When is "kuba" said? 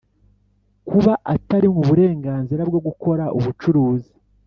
0.87-1.13